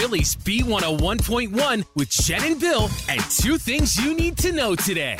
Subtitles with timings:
[0.00, 5.18] Philly's B101.1 with Jen and Bill and two things you need to know today.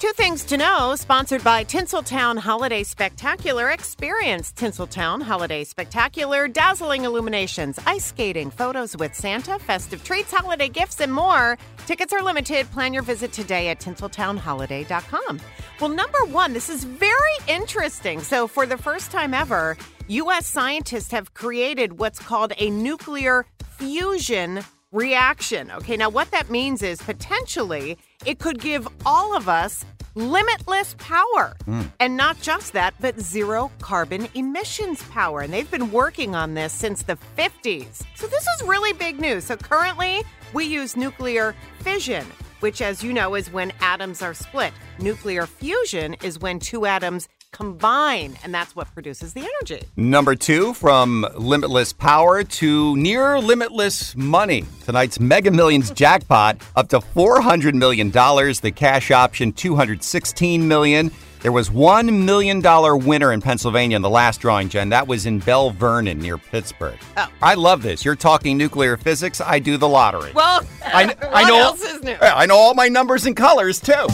[0.00, 3.68] Two things to know, sponsored by Tinseltown Holiday Spectacular.
[3.68, 11.00] Experience Tinseltown Holiday Spectacular, dazzling illuminations, ice skating, photos with Santa, festive treats, holiday gifts,
[11.00, 11.58] and more.
[11.84, 12.64] Tickets are limited.
[12.70, 15.38] Plan your visit today at tinseltownholiday.com.
[15.82, 18.20] Well, number one, this is very interesting.
[18.20, 19.76] So, for the first time ever,
[20.08, 20.46] U.S.
[20.46, 23.44] scientists have created what's called a nuclear
[23.76, 25.70] fusion reaction.
[25.70, 31.56] Okay, now what that means is potentially it could give all of us limitless power.
[31.66, 31.92] Mm.
[32.00, 35.40] And not just that, but zero carbon emissions power.
[35.40, 38.02] And they've been working on this since the 50s.
[38.16, 39.44] So this is really big news.
[39.44, 40.22] So currently,
[40.52, 42.26] we use nuclear fission.
[42.60, 44.74] Which, as you know, is when atoms are split.
[44.98, 49.86] Nuclear fusion is when two atoms combine, and that's what produces the energy.
[49.96, 54.64] Number two, from limitless power to near limitless money.
[54.90, 58.10] Tonight's Mega Millions jackpot up to $400 million.
[58.10, 61.12] The cash option, 216 million.
[61.42, 62.60] There was $1 million
[63.06, 64.88] winner in Pennsylvania in the last drawing, Jen.
[64.88, 66.98] That was in Belle Vernon near Pittsburgh.
[67.16, 67.28] Oh.
[67.40, 68.04] I love this.
[68.04, 69.40] You're talking nuclear physics.
[69.40, 70.32] I do the lottery.
[70.34, 72.16] Well, I, what I know, else is new?
[72.20, 73.92] I know all my numbers and colors, too.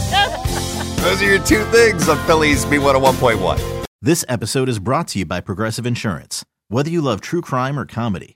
[1.00, 3.86] Those are your two things on Philly's B101.1.
[4.02, 6.44] This episode is brought to you by Progressive Insurance.
[6.68, 8.35] Whether you love true crime or comedy,